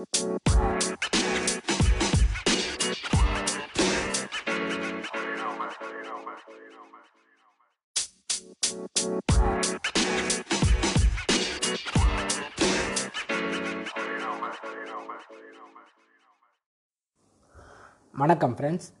[0.00, 0.40] வணக்கம்
[18.56, 18.92] ஃப்ரெண்ட்ஸ்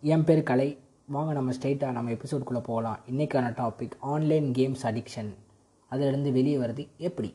[0.00, 0.78] என் பேர் கலை.
[1.06, 2.98] வாங்க நம்ம ஸ்ட்ரெயிட்டாக நம்ம எபிசோடுக்குள்ளே போகலாம்.
[3.10, 5.34] இன்றைக்கான டாபிக் ஆன்லைன் கேம்ஸ் அடிக்ஷன்
[5.88, 7.34] அதிலிருந்து வெளியே வருது எப்படி?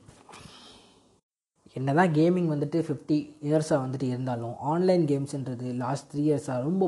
[1.74, 6.88] என்ன தான் கேமிங் வந்துட்டு ஃபிஃப்டி இயர்ஸாக வந்துட்டு இருந்தாலும் ஆன்லைன் கேம்ஸ்ன்றது லாஸ்ட் த்ரீ இயர்ஸாக ரொம்ப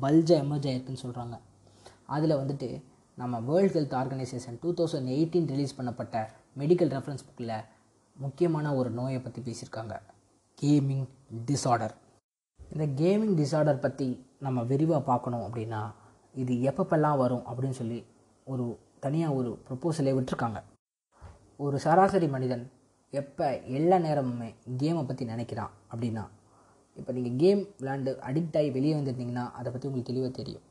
[0.00, 1.36] பல்ஜாக எமர்ஜ் ஆயிருக்குன்னு சொல்கிறாங்க
[2.06, 2.82] அதில் வந்துட்டு
[3.14, 6.26] நம்ம World Health Organization two thousand eighteen release பண்ணப்பட்ட
[6.58, 7.64] மெடிக்கல் ரெஃபரன்ஸ் புக்கில்
[8.16, 9.94] முக்கியமான ஒரு நோயை பற்றி பேசியிருக்காங்க.
[10.62, 11.06] கேமிங்
[11.46, 11.94] டிஸார்டர்
[12.72, 15.92] இந்த கேமிங் டிஸார்டர் பற்றி நம்ம விரிவாக பார்க்கணும் அப்படின்னா
[16.34, 18.04] இது எப்பப்பெல்லாம் வரும் அப்படின்னு சொல்லி
[18.44, 20.60] ஒரு தனியாக ஒரு ப்ரொப்போசலே விட்டுருக்காங்க.
[21.56, 22.70] ஒரு சராசரி மனிதன்
[23.12, 23.46] எப்போ
[23.76, 24.48] எல்லா நேரமுமே
[24.80, 26.24] கேமை பற்றி நினைக்கிறான் அப்படின்னா
[26.96, 30.64] இப்போ நீங்கள் கேம் விளாண்டு அடிக்ட் ஆகி வெளியே வந்துருந்தீங்கன்னா அதை பற்றி உங்களுக்கு தெளிவாக தெரியும்.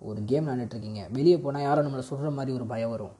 [0.00, 3.14] ஒரு கேம் விளாண்டுட்ருக்கீங்க வெளியே போனால் யாரும் நம்மளை சொல்கிற மாதிரி ஒரு பயம் வரும்.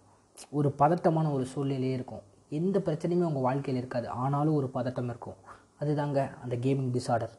[0.58, 2.24] ஒரு பதட்டமான ஒரு சூழ்நிலையே இருக்கும்.
[2.58, 4.06] எந்த பிரச்சனையுமே உங்கள் வாழ்க்கையில் இருக்காது.
[4.22, 5.38] ஆனாலும் ஒரு பதட்டம் இருக்கும்.
[5.80, 7.34] அதுதாங்க அந்த கேமிங் டிஸார்டர்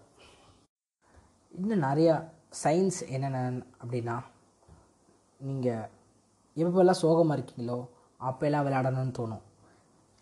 [1.59, 2.16] இன்னும் நிறையா
[2.64, 3.39] சயின்ஸ் என்னென்ன
[3.83, 4.16] அப்படின்னா
[5.39, 5.88] நீங்கள்
[6.58, 7.77] எப்போல்லாம் சோகமாக இருக்கீங்களோ
[8.19, 9.43] அப்போல்லாம் விளையாடணும்னு தோணும்.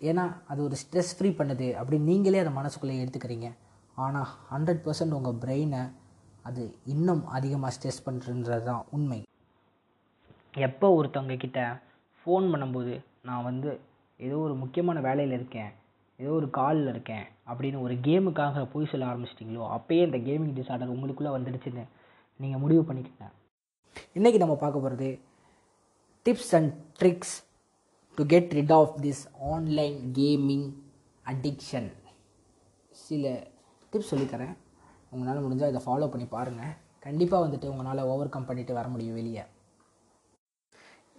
[0.01, 3.49] ஏன்னா அது ஒரு ஸ்ட்ரெஸ் ஃப்ரீ பண்ணுது அப்படின்னு நீங்களே அதை மனசுக்குள்ளே எடுத்துக்கிறீங்க.
[3.97, 5.81] ஆனால் ஹண்ட்ரட் பர்சன்ட் உங்கள் பிரெயினை
[6.41, 9.19] அது இன்னும் அதிகமாக ஸ்ட்ரெஸ் பண்ணுறது தான் உண்மை.
[10.67, 11.59] எப்போ ஒருத்தவங்க கிட்ட
[12.19, 13.79] ஃபோன் பண்ணும்போது நான் வந்து
[14.19, 15.71] ஏதோ ஒரு முக்கியமான வேலையில் இருக்கேன்
[16.19, 21.33] ஏதோ ஒரு காலில் இருக்கேன் அப்படின்னு ஒரு கேமுக்காக போய் சொல்ல ஆரம்பிச்சிட்டிங்களோ அப்போயே இந்த கேமிங் டிசார்டர் உங்களுக்குள்ளே
[21.35, 21.83] வந்துடுச்சுன்னு
[22.39, 23.27] நீங்கள் முடிவு பண்ணிக்கங்க
[24.15, 25.19] இன்றைக்கி நம்ம பார்க்க போகிறது
[26.25, 27.35] tips and tricks
[28.17, 29.23] to get rid of this
[29.53, 30.67] online gaming
[31.25, 31.89] addiction
[32.91, 33.33] சில
[33.91, 34.55] டிப்ஸ் சொல்லித்தரேன்.
[35.11, 36.71] உங்களால் முடிஞ்சால் இதை ஃபாலோ பண்ணி பாருங்கள்
[37.05, 39.43] கண்டிப்பாக வந்துட்டு உங்களால் ஓவர் கம் பண்ணிட்டு வர முடியும் வெளியே.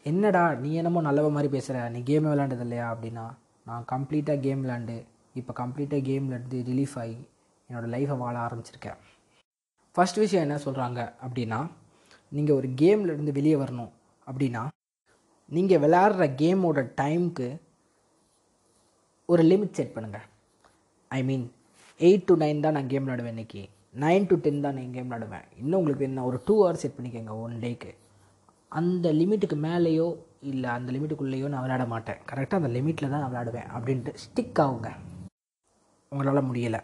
[0.02, 3.26] என்னடா நீ என்னமோ நல்லவ மாதிரி பேசுகிற நீ கேம் விளாண்டது இல்லையா அப்படின்னா
[3.64, 4.96] நான் கம்ப்ளீட்டாக கேம் விளாண்டு
[5.34, 7.18] இப்போ கம்ப்ளீட்டாக கேம்லேருந்து ரிலீஃப் ஆகி
[7.70, 8.98] என்னோடய லைஃப்பை வாழ ஆரம்பிச்சிருக்கேன்.
[9.96, 11.60] ஃபஸ்ட் விஷயம் என்ன சொல்கிறாங்க அப்படின்னா
[12.32, 13.92] நீங்கள் ஒரு கேம்லேருந்து வெளியே வரணும்
[14.26, 14.64] அப்படின்னா
[15.48, 17.48] நீங்கள் விளையாடுற கேமோட டைமுக்கு
[19.28, 20.26] ஒரு லிமிட் செட் பண்ணுங்கள்
[21.10, 21.46] I mean
[22.00, 23.62] eight to nine தான் நான் கேம் விளாடுவேன் இன்றைக்கி
[23.94, 27.34] நைன் டு டென் தான் நான் கேம் விளாடுவேன் இன்னும் உங்களுக்கு என்ன ஒரு டூ ஹவர்ஸ் செட் பண்ணிக்கோங்க
[27.44, 27.90] ஒன் டேக்கு
[28.72, 30.08] அந்த லிமிட்டுக்கு மேலேயோ
[30.42, 32.18] இல்லை அந்த லிமிட்டுக்குள்ளேயோ நான் விளையாட மாட்டேன்.
[32.30, 34.88] கரெக்டாக அந்த லிமிட்டில் தான் நான் விளையாடுவேன் அப்படின்ட்டு ஸ்டிக் ஆகுங்க.
[36.12, 36.80] உங்களால் முடியலை.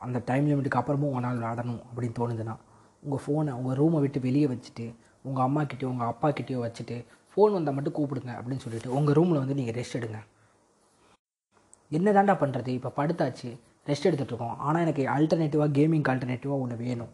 [0.00, 2.54] அந்த டைம் லிமிட்டுக்கு அப்புறமும் உங்களால் விளாடணும் அப்படின்னு தோணுதுன்னா
[3.02, 4.86] உங்கள் ஃபோனை உங்கள் ரூமை விட்டு வெளியே வச்சுட்டு
[5.22, 6.96] உங்கள் அம்மாக்கிட்டேயோ உங்கள் அப்பாக்கிட்டேயோ வச்சுட்டு
[7.32, 10.20] ஃபோன் வந்தால் மட்டும் கூப்பிடுங்க அப்படின்னு சொல்லிட்டு உங்கள் ரூமில் வந்து நீங்கள் ரெஸ்ட் எடுங்க.
[11.96, 13.50] என்ன தாண்டா பண்ணுறது இப்போ படுத்தாச்சு
[13.88, 17.12] ரெஸ்ட் எடுத்துகிட்ருக்கோம் ஆனால் எனக்கு அல்டர்னேட்டிவாக கேமிங் ஆல்டர்னேட்டிவாக ஒன்று வேணும்.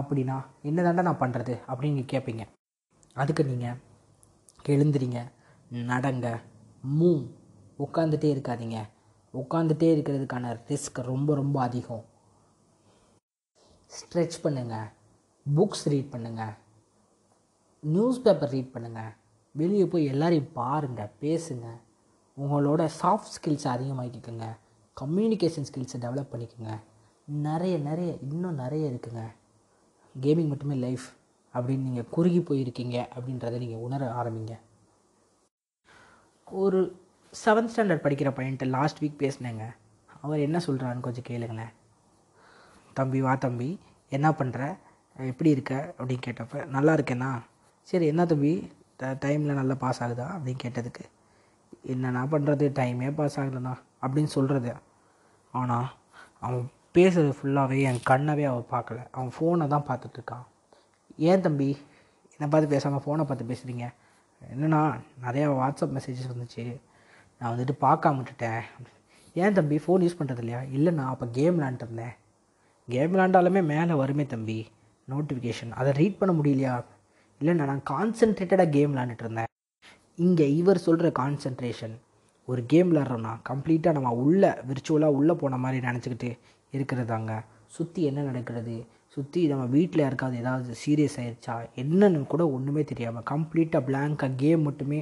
[0.00, 0.36] அப்படின்னா
[0.68, 2.44] என்ன தாண்டா நான் பண்ணுறது அப்படின்னு நீங்கள் கேட்பீங்க
[3.16, 3.78] அதுக்கு நீங்கள்
[4.74, 5.20] எழுந்துறீங்க
[5.90, 6.26] நடங்க
[6.98, 7.10] மூ
[7.84, 8.78] உட்காந்துட்டே இருக்காதீங்க.
[9.34, 12.04] உட்காந்துட்டே இருக்கிறதுக்கான ரிஸ்க் ரொம்ப ரொம்ப அதிகம்.
[13.90, 14.88] ஸ்ட்ரெச் பண்ணுங்கள்
[15.46, 16.54] புக்ஸ் ரீட் பண்ணுங்கள்
[17.82, 19.12] நியூஸ் பேப்பர் ரீட் பண்ணுங்கள்
[19.52, 21.66] வெளியே போய் எல்லாரையும் பாருங்கள் பேசுங்க.
[22.40, 24.56] உங்களோட சாஃப்ட் ஸ்கில்ஸை அதிகமாக்கிக்கோங்க.
[25.00, 26.80] கம்யூனிகேஷன் ஸ்கில்ஸை டெவலப் பண்ணிக்கோங்க.
[27.24, 29.22] நிறைய நிறைய இன்னும் நிறைய இருக்குங்க.
[30.20, 31.02] கேமிங் மட்டுமே லைஃப்
[31.54, 34.58] அப்படின்னு நீங்கள் குறுகி போயிருக்கீங்க அப்படின்றத நீங்கள் உணர ஆரம்பிங்க.
[36.44, 36.96] ஒரு
[37.44, 39.62] செவன்த் ஸ்டாண்டர்ட் படிக்கிற பையன்ட்டு லாஸ்ட் வீக் பேசினேங்க.
[40.22, 41.72] அவர் என்ன சொல்கிறான்னு கொஞ்சம் கேளுங்களேன்.
[42.94, 43.78] தம்பி வா தம்பி
[44.08, 44.76] என்ன பண்ணுற
[45.18, 45.94] எப்படி இருக்க?
[45.98, 47.40] அப்படின்னு கேட்டப்ப நல்லா இருக்கேண்ணா
[47.82, 48.70] சரி என்ன தம்பி?
[49.00, 50.26] ட டைமில் நல்லா பாஸ் ஆகுதா?
[50.36, 51.04] அப்படின்னு கேட்டதுக்கு
[51.92, 54.72] என்னண்ணா பண்ணுறது டைமே பாஸ் ஆகலண்ணா அப்படின்னு சொல்கிறது
[55.52, 55.88] ஆனால்
[56.38, 56.64] அவன்
[56.96, 60.46] பேசுகிறது ஃபுல்லாகவே என் கண்ணவே அவன் பார்க்கல அவன் ஃபோனை தான் பார்த்துட்ருக்கான்
[61.30, 61.70] ஏன் தம்பி
[62.34, 63.86] என்னை பார்த்து பேசாமல் ஃபோனை பார்த்து பேசுகிறீங்க
[64.42, 64.80] என்னண்ணா
[65.24, 66.64] நிறையா வாட்ஸ்அப் மெசேஜஸ் வந்துச்சு.
[67.40, 68.62] நான் வந்துட்டு பார்க்காம விட்டுட்டேன்.
[69.36, 70.60] ஏன் தம்பி ஃபோன் யூஸ் பண்ணுறது இல்லையா?
[70.76, 72.14] இல்லைண்ணா அப்போ கேம் விளாண்டுருந்தேன்
[72.88, 74.58] கேம் விளாண்டாலுமே மேலே வருமே தம்பி
[75.08, 76.72] நோட்டிஃபிகேஷன் அதை ரீட் பண்ண முடியலையா?
[77.40, 79.50] இல்லைண்ணா நான் கான்சென்ட்ரேட்டடாக கேம் விளாண்டுட்டு இருந்தேன்.
[80.24, 81.94] இங்கே இவர் சொல்கிற கான்சென்ட்ரேஷன்
[82.48, 86.30] ஒரு கேம் விளாட்றோன்னா கம்ப்ளீட்டாக நம்ம உள்ளே விர்ச்சுவலாக உள்ளே போன மாதிரி நினச்சிக்கிட்டு
[86.76, 87.32] இருக்கிறதாங்க
[87.76, 88.74] சுற்றி என்ன நடக்கிறது?
[89.16, 95.00] சுற்றி நம்ம வீட்டில் யாருக்காவது ஏதாவது சீரியஸ் ஆயிடுச்சா என்னன்னு கூட ஒன்றுமே தெரியாமல் கம்ப்ளீட்டாக பிளாங்காக கேம் மட்டுமே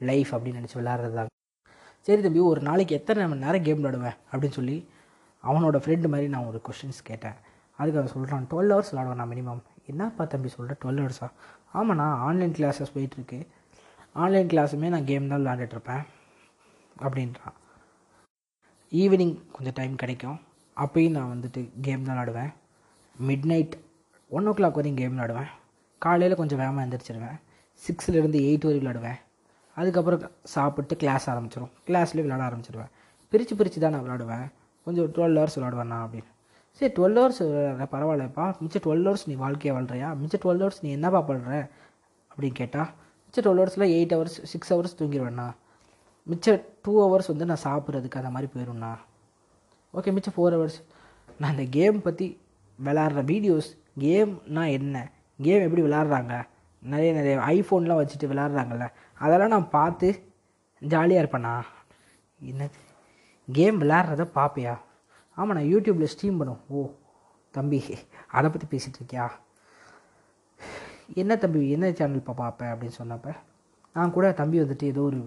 [0.00, 1.32] லைஃப் அப்படின்னு நினச்சி விளாட்றதாங்க
[2.06, 4.76] சரி தம்பி ஒரு நாளைக்கு எத்தனை மணி நேரம் கேம் விளாடுவேன் அப்படின்னு சொல்லி
[5.44, 7.36] அவனோட ஃப்ரெண்டு மாதிரி நான் ஒரு கொஷின்ஸ் கேட்டேன்.
[7.78, 9.60] அதுக்கு அவன் சொல்கிறான் டுவெல் ஹவர்ஸ் விளாடுவேன் நான் மினிமம்
[9.92, 11.28] என்னப்பா தம்பி சொல்கிறேன் டுவெல் ஹவர்ஸா
[11.78, 13.38] ஆமாண்ணா ஆன்லைன் கிளாஸஸ் போயிட்டுருக்கு.
[14.22, 16.04] ஆன்லைன் கிளாஸுமே நான் கேம் தான் விளாண்டுட்ருப்பேன்
[17.04, 17.56] அப்படின்றான்.
[18.92, 20.38] ஈவினிங் கொஞ்சம் டைம் கிடைக்கும்.
[20.76, 22.50] அப்பயும் நான் வந்துட்டு கேம் தான் விளாடுவேன்
[23.28, 23.74] midnight
[24.30, 25.50] one o'clock வரையும் கேம் விளாடுவேன்
[26.02, 27.38] காலையில் கொஞ்சம் வேகமாக எழுந்திரிச்சிடுவேன்
[27.82, 29.18] சிக்ஸ்லேருந்து எயிட் வரையும் விளாடுவேன்
[29.76, 30.22] அதுக்கப்புறம்
[30.54, 32.92] சாப்பிட்டு கிளாஸ் ஆரம்பிச்சிடும் கிளாஸ்லேயே விளாட ஆரம்பிச்சிடுவேன்
[33.32, 34.46] பிரித்து பிரித்து தான் நான் விளாடுவேன்
[34.86, 36.30] கொஞ்சம் டுவெல் ஹவர்ஸ் விளாடுவேன் நான் அப்படின்னு.
[36.80, 37.42] சரி டுவெல் ஹவர்ஸ்
[37.92, 40.16] பரவாயில்லப்பா மிச்சம் டுவெல் ஹவர்ஸ் நீ வாழ்க்கையை வாழ்றியா?
[40.16, 41.68] மிச்சம் டுவெல் ஹவர்ஸ் நீ என்னப்பா பண்ணுற
[42.30, 42.90] அப்படின்னு கேட்டால்
[43.24, 45.46] மிச்சம் டுவெல் ஹவர்ஸில் எயிட் ஹவர்ஸ் சிக்ஸ் ஹவர்ஸ் தூங்கிடுவேண்ணா
[46.26, 48.92] மிச்சம் டூ ஹவர்ஸ் வந்து நான் சாப்பிட்றதுக்கு அந்த மாதிரி போயிடும்ண்ணா
[49.94, 50.78] ஓகே மிச்சம் ஃபோர் ஹவர்ஸ்
[51.38, 52.26] நான் இந்த கேம் பற்றி
[52.78, 53.68] விளாட்ற வீடியோஸ்
[54.00, 54.96] கேம்னா என்ன?
[55.38, 56.34] கேம் எப்படி விளாட்றாங்க
[56.82, 60.08] நிறைய நிறைய ஐஃபோன்லாம் வச்சுட்டு விளாட்றாங்கல்ல அதெல்லாம் நான் பார்த்து
[60.82, 61.54] ஜாலியாக இருப்பேண்ணா.
[62.40, 62.78] என்னது?
[63.48, 64.74] கேம் விளாட்றத பார்ப்பியா?
[65.38, 66.80] ஆமாம் நான் யூடியூப்பில் ஸ்ட்ரீம் பண்ணும் ஓ
[67.50, 67.78] தம்பி
[68.36, 69.26] அதை பற்றி பேசிகிட்டு இருக்கியா?
[71.14, 73.32] என்ன தம்பி என்ன சேனல் இப்போ பார்ப்பேன் அப்படின்னு சொன்னப்போ
[73.92, 75.20] நான் கூட தம்பி வந்துட்டு ஏதோ ஒரு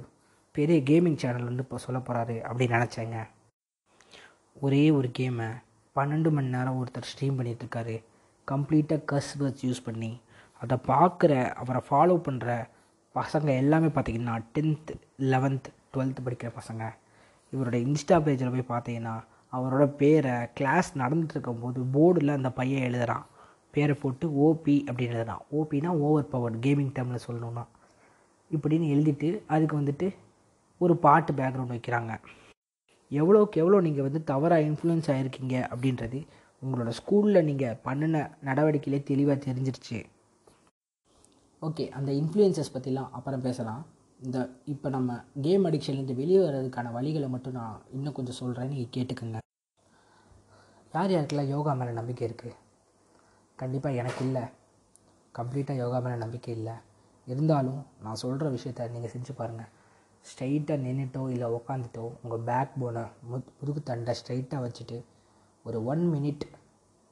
[0.52, 3.20] பெரிய கேமிங் சேனல் வந்து இப்போ சொல்ல போகிறாரு அப்படின்னு நினச்சேங்க.
[4.54, 5.50] ஒரே ஒரு கேமை
[5.96, 7.96] பன்னெண்டு மணி நேரம் ஒருத்தர் ஸ்ட்ரீம் பண்ணிகிட்ருக்காரு
[8.48, 10.12] கம்ப்ளீட்டாக கஸ் வேர்ட்ஸ் யூஸ் பண்ணி
[10.62, 12.68] அதை பார்க்குற அவரை ஃபாலோ பண்ணுற
[13.16, 14.94] பசங்க எல்லாமே பார்த்திங்கன்னா டென்த்து
[15.34, 16.84] லெவன்த் டுவெல்த்து படிக்கிற பசங்க.
[17.54, 19.16] இவரோட இன்ஸ்டா பேஜில் போய் பார்த்தீங்கன்னா
[19.54, 23.26] அவரோட பேரை கிளாஸ் நடந்துட்டு போது போர்டில் அந்த பையன் எழுதுகிறான்
[23.76, 25.44] பேரை போட்டு ஓபி அப்படின்னு எழுதுறான்.
[25.58, 27.64] ஓபினா ஓவர் பவர் கேமிங் டைமில் சொல்லணும்னா.
[28.52, 30.08] இப்படின்னு எழுதிட்டு அதுக்கு வந்துட்டு
[30.78, 32.14] ஒரு பாட்டு பேக்ரவுண்ட் வைக்கிறாங்க.
[33.12, 36.20] எவ்வளோக்கு எவ்வளோ நீங்கள் வந்து தவறாக இன்ஃப்ளூயன்ஸ் ஆகிருக்கீங்க அப்படின்றது
[36.64, 40.00] உங்களோட ஸ்கூலில் நீங்கள் பண்ணின நடவடிக்கையிலே தெளிவாக தெரிஞ்சிருச்சு.
[41.62, 43.82] ஓகே அந்த இன்ஃப்ளூயன்சஸ் பற்றிலாம் அப்புறம் பேசலாம்.
[44.22, 44.38] இந்த
[44.74, 45.12] இப்போ நம்ம
[45.46, 49.40] கேம் அடிக்ஷன்லேருந்து வெளியே வர்றதுக்கான வழிகளை மட்டும் நான் இன்னும் கொஞ்சம் சொல்கிறேன் நீங்கள் கேட்டுக்கோங்க.
[50.94, 52.58] யார் யாருக்கெல்லாம் யோகா மேலே நம்பிக்கை இருக்குது
[53.60, 54.44] கண்டிப்பாக எனக்கு இல்லை.
[55.36, 56.76] கம்ப்ளீட்டாக யோகா மேலே நம்பிக்கை இல்லை.
[57.28, 59.72] இருந்தாலும் நான் சொல்கிற விஷயத்த நீங்கள் செஞ்சு பாருங்கள்
[60.26, 64.98] ஸ்ட்ரைட்டாக நின்றுட்டோ இல்லை உக்காந்துட்டோ உங்கள் பேக் போனை முத் முதுகு தண்டை ஸ்ட்ரைட்டாக வச்சுட்டு
[65.66, 66.46] ஒரு ஒன் மினிட்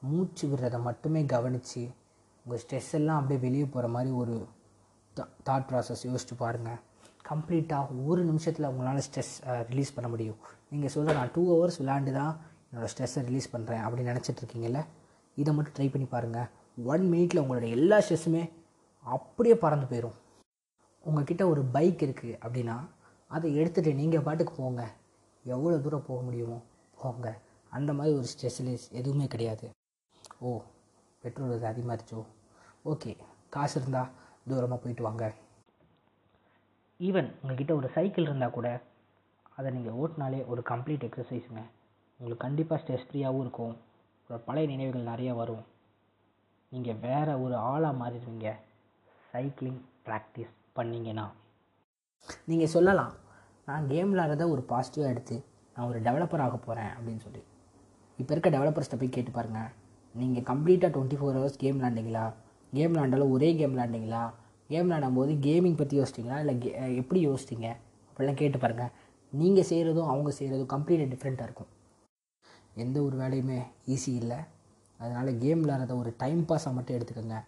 [0.02, 1.82] மூச்சு விடுறதை மட்டுமே கவனித்து
[2.44, 4.36] உங்கள் ஸ்ட்ரெஸ் எல்லாம் அப்படியே வெளியே போகிற மாதிரி ஒரு
[5.46, 6.80] தாட் ப்ராசஸ் யோசிச்சு பாருங்கள்
[7.30, 9.34] கம்ப்ளீட்டாக ஒரு நிமிஷத்தில் உங்களால் ஸ்ட்ரெஸ்
[9.70, 10.38] ரிலீஸ் பண்ண முடியும்.
[10.70, 12.32] நீங்கள் சொல்ல நான் டூ ஹவர்ஸ் விளாண்டு தான்
[12.70, 14.80] என்னோடய ஸ்ட்ரெஸ்ஸை ரிலீஸ் பண்ணுறேன் அப்படின்னு நினச்சிட்டு இருக்கீங்கல்ல
[15.36, 16.48] இதை மட்டும் ட்ரை பண்ணி பாருங்கள்
[16.92, 18.42] ஒன் மினிட்டில் உங்களோட எல்லா ஸ்ட்ரெஸ்ஸுமே
[19.04, 20.16] அப்படியே பறந்து போயிடும்
[21.06, 22.76] உங்கள்கிட்ட ஒரு பைக் இருக்குது அப்படின்னா
[23.36, 24.82] அதை எடுத்துகிட்டு நீங்கள் பாட்டுக்கு போங்க.
[25.44, 26.58] எவ்வளோ தூரம் போக முடியுமோ
[27.02, 27.28] போங்க.
[27.76, 29.66] அந்த மாதிரி ஒரு ஸ்ட்ரெஸ்லெஸ் எதுவுமே கிடையாது.
[30.46, 30.50] ஓ
[31.24, 32.20] பெட்ரோல் இது அதிகமாகிருச்சோ
[32.92, 33.12] ஓகே
[33.54, 34.10] காசு இருந்தால்
[34.50, 35.24] தூரமாக போயிட்டு வாங்க.
[37.08, 38.68] ஈவன் உங்கள்கிட்ட ஒரு சைக்கிள் இருந்தால் கூட
[39.58, 41.62] அதை நீங்கள் ஓட்டினாலே ஒரு கம்ப்ளீட் எக்ஸசைஸுங்க
[42.20, 43.74] உங்களுக்கு கண்டிப்பாக ஸ்ட்ரெஸ் ஃப்ரீயாகவும் இருக்கும்.
[44.48, 45.62] பழைய நினைவுகள் நிறையா வரும்.
[46.72, 48.48] நீங்கள் வேறு ஒரு ஆளாக மாறிடுவீங்க.
[49.32, 51.26] சைக்கிளிங் ப்ராக்டிஸ் பண்ணிங்கன்னா.
[52.50, 53.12] நீங்கள் சொல்லலாம்
[53.68, 55.36] நான் கேம் விளாட்றத ஒரு பாசிட்டிவாக எடுத்து
[55.76, 57.42] நான் ஒரு டெவலப்பர் ஆக போகிறேன் அப்படின்னு சொல்லி.
[58.18, 59.70] இப்போ இருக்க டெவலப்பர்ஸ்ட்டை போய் கேட்டு பாருங்கள்
[60.14, 62.24] நீங்கள் கம்ப்ளீட்டாக டுவெண்ட்டி ஃபோர் ஹவர்ஸ் கேம் விளாண்டிங்களா
[62.72, 64.22] கேம் விளாண்டாலும் ஒரே கேம் விளாண்டிங்களா
[64.70, 66.38] கேம் விளையாடும்போது கேமிங் பற்றி யோசிச்சிங்களா?
[66.38, 67.68] இல்லை கே எப்படி யோசிச்சிங்க?
[68.08, 68.92] அப்படிலாம் கேட்டு பாருங்கள்
[69.32, 71.70] நீங்கள் செய்கிறதும் அவங்க செய்கிறதும் கம்ப்ளீட்டாக டிஃப்ரெண்ட்டாக இருக்கும்.
[72.74, 74.38] எந்த ஒரு வேலையுமே ஈஸி இல்லை.
[75.00, 77.38] அதனால் கேம் விளாட்றத ஒரு டைம் பாஸாக மட்டும் எடுத்துக்கோங்க.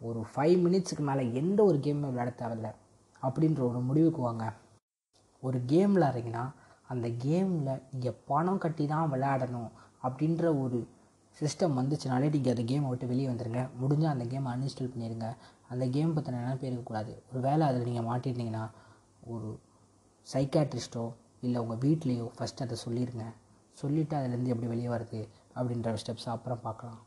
[0.00, 2.68] ஒரு ஃபைவ் மினிட்ஸுக்கு மேலே எந்த ஒரு கேமுமே விளையாட தேவையில்ல.
[3.22, 4.46] அப்படின்ற ஒரு முடிவுக்கு வாங்க.
[5.40, 6.44] ஒரு கேம் விளாட்றீங்கன்னா
[6.92, 9.70] அந்த கேமில் நீங்கள் பணம் கட்டி தான் விளையாடணும்
[10.06, 10.78] அப்படின்ற ஒரு
[11.40, 15.28] சிஸ்டம் வந்துச்சுனாலே நீங்கள் அந்த கேமை விட்டு வெளியே வந்துடுங்க முடிஞ்சால் அந்த கேமை அன்இன்ஸ்டால் பண்ணிடுங்க
[15.72, 17.12] அந்த கேம் பற்றின நினைப்பே இருக்கக்கூடாது.
[17.30, 18.64] ஒரு வேளை அதில் நீங்கள் மாட்டிருந்தீங்கன்னா
[19.32, 19.48] ஒரு
[20.26, 21.04] சைக்காட்ரிஸ்ட்டோ
[21.46, 23.26] இல்லை உங்கள் வீட்லேயோ ஃபஸ்ட்டு அதை சொல்லிடுங்க
[23.82, 25.20] சொல்லிவிட்டு அதுலேருந்து எப்படி வெளியே வருது
[25.58, 27.00] அப்படின்ற ஸ்டெப்ஸ் அப்புறம் பார்க்கலாம்.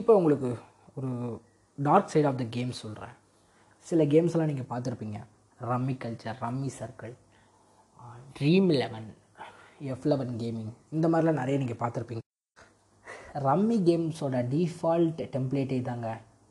[0.00, 0.50] இப்போ உங்களுக்கு
[0.96, 1.10] ஒரு
[1.78, 3.14] dark side of the game சொல்கிறேன்
[3.86, 5.18] சில கேம்ஸ்லாம் நீங்கள் பார்த்துருப்பீங்க.
[5.70, 7.14] Rummy Culture Rummy Circle
[8.38, 9.08] Dream Eleven
[9.92, 12.22] F eleven gaming இந்த மாதிரிலாம் நிறைய நீங்கள் பார்த்துருப்பீங்க.
[13.46, 16.08] ரம்மி கேம்ஸோட டிஃபால்ட் டெம்ப்ளேட்டே தாங்க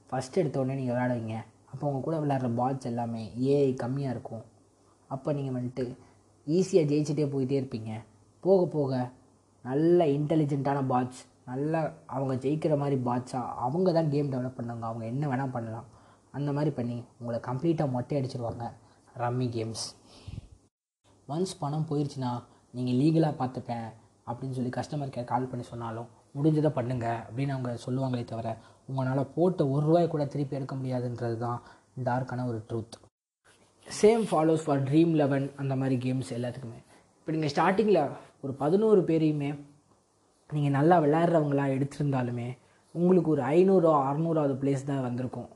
[0.09, 1.35] ஃபஸ்ட் எடுத்தோடனே நீங்கள் விளையாடுவீங்க.
[1.71, 4.43] அப்போ உங்கள் கூட விளையாடுற பால்ஸ் எல்லாமே ஏஐ கம்மியாக இருக்கும்.
[5.09, 5.85] அப்போ நீங்கள் வந்துட்டு
[6.47, 7.91] ஈஸியாக ஜெயிச்சுட்டே போயிட்டே இருப்பீங்க.
[8.43, 8.93] போக போக
[9.65, 11.79] நல்ல இன்டெலிஜென்ட்டான பாட்ஸ் நல்லா
[12.15, 15.87] அவங்க ஜெயிக்கிற மாதிரி பாட்ஸாக அவங்க தான் கேம் டெவலப் பண்ணாங்க அவங்க என்ன வேணால் பண்ணலாம்.
[16.37, 18.65] அந்த மாதிரி பண்ணி உங்களை கம்ப்ளீட்டாக மொட்டை அடிச்சிருவாங்க.
[19.23, 19.85] ரம்மி கேம்ஸ்
[21.27, 22.31] ஒன்ஸ் பணம் போயிடுச்சுன்னா
[22.75, 23.87] நீங்கள் லீகலாக பார்த்துப்பேன்
[24.27, 28.49] அப்படின்னு சொல்லி கஸ்டமர் கேர் கால் பண்ணி சொன்னாலும் முடிஞ்சதை பண்ணுங்கள் அப்படின்னு அவங்க சொல்லுவாங்களே தவிர
[28.89, 31.59] உங்களால் போட்ட ஒரு ரூபாய் கூட திருப்பி எடுக்க முடியாதுன்றது தான்
[32.07, 32.97] டார்க்கான ஒரு truth
[33.87, 36.79] same follows for Dream Eleven அந்த மாதிரி கேம்ஸ் எல்லாத்துக்குமே.
[37.19, 38.01] இப்போ நீங்கள் ஸ்டார்டிங்கில்
[38.43, 39.49] ஒரு பதினோரு பேரையுமே
[40.49, 42.47] நீங்கள் நல்லா விளையாடுறவங்களாக எடுத்திருந்தாலுமே
[42.95, 45.49] உங்களுக்கு ஒரு ஐநூறோ அறநூறாவது பிளேஸ் தான் வந்திருக்கும்.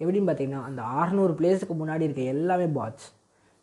[0.00, 3.06] எப்படின்னு பார்த்தீங்கன்னா அந்த அறநூறு பிளேஸுக்கு முன்னாடி இருக்க எல்லாமே பாட்ஸ்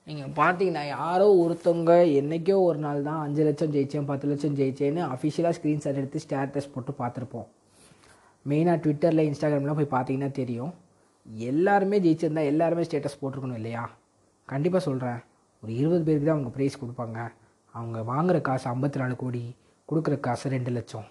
[0.07, 5.55] நீங்கள் பார்த்தீங்கன்னா யாரோ ஒருத்தவங்க என்றைக்கோ ஒரு நாள் தான் அஞ்சு லட்சம் ஜெயிச்சேன் பத்து லட்சம் ஜெயிச்சேன்னு அஃபிஷியலாக
[5.57, 7.45] ஸ்க்ரீன்ஷாட் எடுத்து ஸ்டேட்டஸ் போட்டு பார்த்துருப்போம்.
[8.45, 10.73] மெயினாக ட்விட்டரில் இன்ஸ்டாகிராம்லாம் போய் பார்த்தீங்கன்னா தெரியும்.
[11.49, 13.83] எல்லாருமே ஜெயிச்சிருந்தா எல்லாருமே ஸ்டேட்டஸ் போட்டிருக்கணும் இல்லையா?
[14.49, 15.19] கண்டிப்பாக சொல்கிறேன்
[15.63, 17.19] ஒரு இருபது பேருக்கு தான் அவங்க ப்ரைஸ் கொடுப்பாங்க.
[17.75, 19.43] அவங்க வாங்குகிற காசு ஐம்பத்தி நாலு கோடி
[19.89, 21.07] கொடுக்குற காசு ரெண்டு லட்சம்.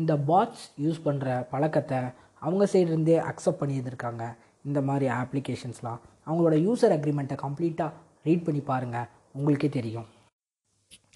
[0.00, 2.00] இந்த பாட்ஸ் யூஸ் பண்ணுற பழக்கத்தை
[2.46, 4.24] அவங்க சைடுலேருந்தே அக்செப்ட் பண்ணியிருந்திருக்காங்க
[4.68, 7.90] இந்த மாதிரி ஆப்ளிகேஷன்ஸ்லாம் அவங்களோட யூசர் அக்ரிமெண்ட்டை கம்ப்ளீட்டாக
[8.26, 10.06] ரீட் பண்ணி பாருங்கள் உங்களுக்கே தெரியும்.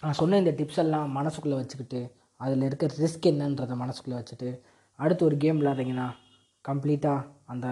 [0.02, 2.00] நான் சொன்ன இந்த டிப்ஸ் எல்லாம் மனசுக்குள்ளே வச்சுக்கிட்டு
[2.44, 4.48] அதில் இருக்க ரிஸ்க் என்னன்றதை மனசுக்குள்ளே வச்சுட்டு
[4.98, 6.06] அடுத்து ஒரு கேம் விளாட்றீங்கன்னா
[6.68, 7.66] கம்ப்ளீட்டாக அந்த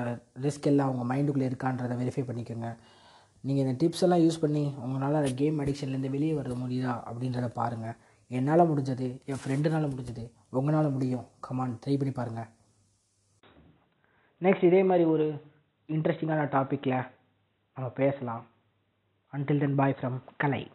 [0.44, 2.68] ரிஸ்க் எல்லாம் உங்கள் மைண்டுக்குள்ளே இருக்கான்றதை வெரிஃபை பண்ணிக்கோங்க.
[3.44, 7.96] நீங்கள் இந்த டிப்ஸ் எல்லாம் யூஸ் பண்ணி உங்களால் அந்த கேம் அடிக்ஷன்லேருந்து வெளியே வர முடியுதா அப்படின்றத பாருங்கள்
[8.38, 10.24] என்னால் முடிஞ்சது என் ஃப்ரெண்டுனால் முடிஞ்சது
[10.58, 11.26] உங்களால் முடியும்.
[11.46, 12.48] கமான் ட்ரை பண்ணி பாருங்கள்
[14.44, 15.24] நெக்ஸ்ட் இதே மாதிரி ஒரு
[15.90, 17.10] இன்ட்ரெஸ்டிங்கான டாப்பிக்கில்
[17.74, 18.46] நம்ம பேசலாம்.
[19.32, 20.70] Until then bye from Kalai.